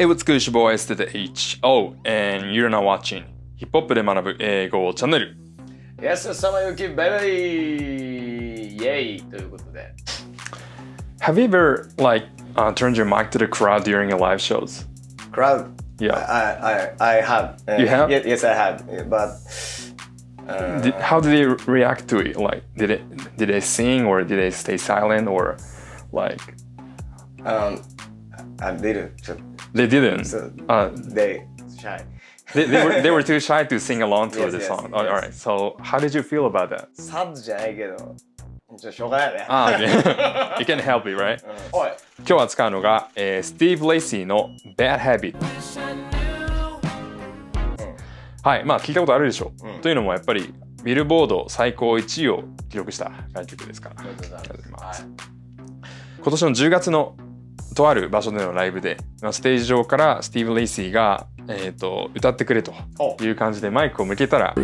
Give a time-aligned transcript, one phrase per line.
[0.00, 0.37] Hey, what's good?
[0.37, 1.59] It's your boy S to the H.
[1.63, 3.25] O, and you're now watching
[3.57, 5.37] ヒップホップで学ぶ英語チャンネル。
[6.01, 9.93] やすさまゆきバイバイイェイということで
[11.19, 12.25] Have you ever like
[12.55, 14.85] uh, turned your mic to the crowd during your live shows?
[15.31, 15.69] Crowd
[15.99, 16.13] Yeah.
[16.15, 18.09] I, I, I have Uh, You have?
[18.09, 19.37] Yes, yes I have but
[20.47, 22.37] uh, Did, how did they react to it?
[22.37, 25.57] Like, did it did they sing or did they stay silent or
[26.11, 26.55] like
[27.45, 27.81] um,
[28.59, 29.37] I didn't so,
[29.73, 30.25] They didn't?
[30.25, 31.45] so Uh, they
[31.79, 32.03] shy
[32.53, 34.83] they, they were they were too shy to sing along to Yes, the yes, song.
[34.83, 34.91] yes.
[34.93, 35.33] Oh, all right.
[35.33, 36.87] So how did you feel about that?
[36.93, 40.59] サッドじゃないけどちょっとしょうがないね Ah, okay.
[40.59, 41.43] you can help it, right?
[41.45, 45.35] うんおい今日は使うのが、えー、スティーブ・レイシーの Bad Habit。
[48.43, 49.67] はい、まあ聞いたことあるでしょう。
[49.67, 50.53] うんというのもやっぱり
[50.83, 54.01] ビルボード最高1位を記録した楽曲ですから。
[54.01, 55.05] ありがとうございます
[56.21, 57.15] 今年の10月の
[57.75, 62.73] とある場所でのライブで、まあ、ステージ上からスティーブ・レイシーが、えー、と歌ってくれと
[63.21, 64.53] いう感じでマイクを向けたら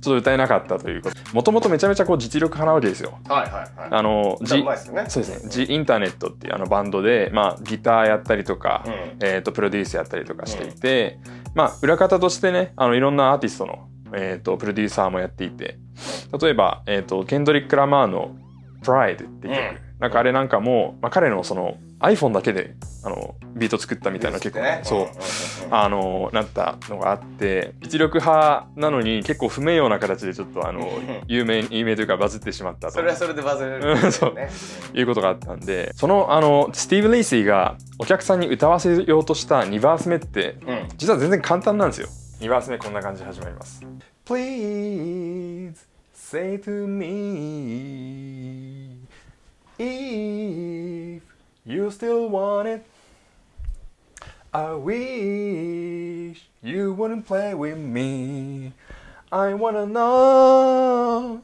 [0.00, 1.16] ちょっと歌えなかったということ。
[1.34, 3.18] もともとめちゃめちゃこう実力派なわけですよ。
[3.28, 3.88] はいはいはい。
[3.90, 5.04] あの歌うまいっすよね。
[5.08, 8.92] そうですね「ジ・インターネット」っていうあのバンドで、まあ、ギターやったりとか、うん。
[9.20, 11.18] えー、とプロデュースやったりとかしていて、
[11.54, 15.78] まあ、裏方としてねあのいろんなアーティストの、えー、とプロデューサーもやっていて
[16.40, 18.36] 例えば、えー、とケンドリック・ラマーの
[18.82, 19.88] 「Pride」っていう曲、うん。
[19.98, 25.08] なんかあれなんかも、まあ、彼のその iPhone だけであのビート作ったみたいな結構、ね、そう。
[25.70, 31.22] あのなったのがあって実力派なのに結構不名誉な形でちょっとあのうん。
[31.26, 32.94] 有名有名というかバズってしまったと。
[32.94, 34.34] それはそれでバズれるうん そう。
[34.34, 34.48] ね
[34.94, 40.88] いうことがあったんでそのあのスティーブ・レイシーがお客さんに歌わせようとした2バース目ってうん。
[40.96, 42.08] 実は全然簡単なんですよ
[42.40, 43.82] 2バース目こんな感じで始まります
[44.24, 45.74] Please
[46.14, 48.96] say to me
[49.78, 51.20] if
[51.66, 52.82] you still want it
[54.52, 58.72] I wish you wouldn't play with me
[59.32, 61.40] I wanna know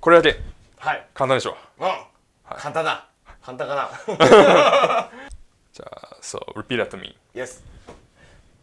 [0.00, 0.40] これだけ
[0.78, 1.88] はい簡単でしょうん
[2.56, 3.06] 簡単だ
[3.42, 3.90] 簡単かな
[5.72, 7.14] じゃあ、そう、repeat after me.
[7.34, 7.62] Yes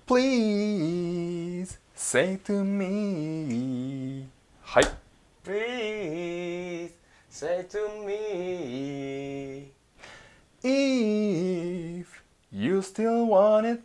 [0.07, 4.27] Please say to me.
[4.63, 4.85] はい。
[5.45, 6.93] Please
[7.31, 9.71] say to me
[10.63, 12.07] If
[12.51, 13.83] you still want it.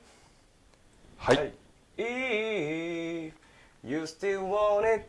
[1.18, 1.38] はい。
[1.38, 1.53] はい
[1.97, 3.34] If
[3.84, 5.06] you still want it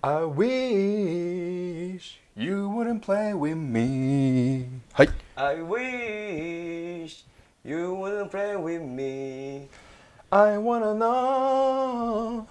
[0.00, 4.68] I wish you wouldn't play with me.
[4.92, 5.08] はい。
[5.36, 7.24] I wish
[7.64, 9.41] you wouldn't play with me
[10.35, 12.47] I wanna know.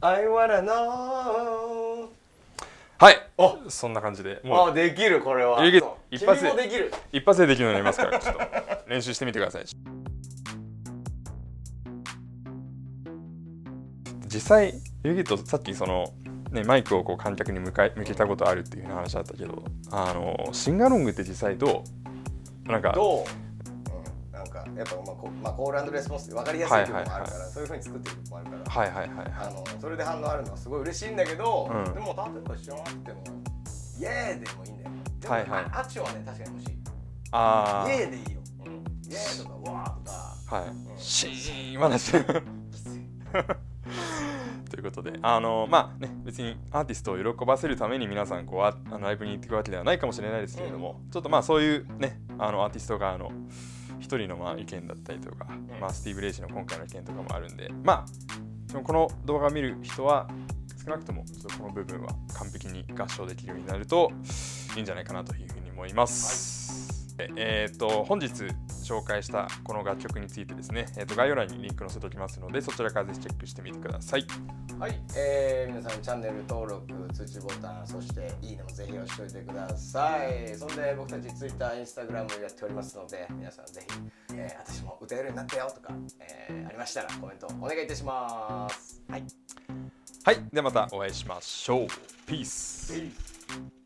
[0.00, 2.08] I wanna know.
[2.98, 3.16] はい。
[3.36, 3.58] お。
[3.68, 4.40] そんな感じで。
[4.44, 4.70] もう。
[4.70, 5.58] あできるこれは。
[6.12, 6.52] 一発で。
[6.52, 6.92] できる。
[7.10, 8.40] 一発でできるようになりますから、ちょっと。
[8.88, 9.64] 練習してみてください。
[14.26, 16.12] 実際、ユギとさっきその、
[16.52, 21.82] ね、マイクをこう観客に向かい向けたことあるっていう話だったけど、あのシンガロングって実際ど
[22.68, 22.70] う？
[22.70, 23.24] なんか、どう、
[24.64, 29.32] かやっぱまあこ、まあ、コールレスポンスって分かりやすい曲もあるから、はいはいはそういうふうに作ってる曲もあるから、はいはいはいはい。
[29.48, 33.22] あのそれで反応あるのはすごい嬉しいんだけど、うんでも例えば知らなくても
[34.00, 36.78] 「イエー!」でもいいんだよでも、はいはいあアクションはね確かに欲しい
[37.32, 40.70] 「あイエー!」でいいよ「うん、イエー!」とか「わー!」とかあ、はい。
[40.70, 42.12] んシーン話
[44.70, 53.30] ということで、あのまあね、別にアーティストを喜ばせるために皆さんこうああのライブに行ってくるわけではないかもしれないですけれども、ちょっとまあそういうね、あのアーティスト側の
[54.14, 55.46] 一人のまあ意見だったりとか、
[55.80, 58.06] まあ、スティーブ・レイジの今回の意見とかもあるんで、ま
[58.72, 60.28] あ、この動画を見る人は
[60.84, 64.12] 少なくともちょっとこの部分は完璧に合唱できるようになると
[64.76, 67.16] いいんじゃないかなというふうに思います。
[67.18, 68.30] ええーと本日
[68.84, 74.26] 紹介したこの楽曲についてですね、えー、と概要欄にリンク載せておきますのでそちらからぜひチェックしてみてください。
[74.78, 80.54] はい、えー、皆さんチャンネル登録通知ボタンそしていいねもぜひ押しておいてください。
[80.56, 89.02] そんで僕たち Twitter、Instagram やっておりますので皆さんぜひ、えー、私も歌えるようになったよとか、えー、ありましたらコメントお願いいたします。
[89.08, 89.24] はい。
[90.24, 91.86] はい、ではまたお会いしましょう。
[92.26, 93.83] ピー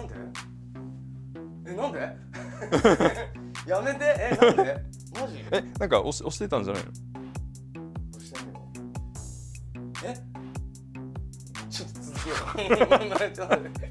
[0.00, 0.14] なんで？
[1.66, 1.98] えなんで？
[3.66, 4.00] やめて。
[4.18, 4.82] えなんで？
[5.20, 5.44] マジ？
[5.52, 6.90] え、なんか押し押してたんじゃないの？
[8.10, 8.60] どうしてんの？
[10.04, 10.14] え？
[11.70, 13.30] ちょっと続けよう。
[13.34, 13.86] ちょっと待って